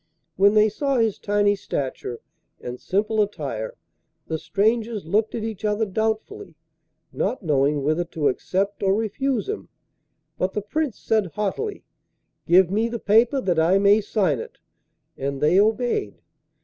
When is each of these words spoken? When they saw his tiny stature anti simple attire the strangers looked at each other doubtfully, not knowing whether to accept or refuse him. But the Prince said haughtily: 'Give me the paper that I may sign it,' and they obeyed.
When 0.35 0.55
they 0.55 0.67
saw 0.67 0.97
his 0.97 1.19
tiny 1.19 1.55
stature 1.55 2.21
anti 2.59 2.79
simple 2.79 3.21
attire 3.21 3.75
the 4.25 4.39
strangers 4.39 5.05
looked 5.05 5.35
at 5.35 5.43
each 5.43 5.63
other 5.63 5.85
doubtfully, 5.85 6.55
not 7.13 7.43
knowing 7.43 7.83
whether 7.83 8.03
to 8.05 8.27
accept 8.27 8.81
or 8.81 8.95
refuse 8.95 9.47
him. 9.47 9.69
But 10.39 10.53
the 10.53 10.61
Prince 10.63 10.97
said 10.97 11.27
haughtily: 11.35 11.83
'Give 12.47 12.71
me 12.71 12.89
the 12.89 12.97
paper 12.97 13.41
that 13.41 13.59
I 13.59 13.77
may 13.77 14.01
sign 14.01 14.39
it,' 14.39 14.57
and 15.19 15.39
they 15.39 15.59
obeyed. 15.59 16.15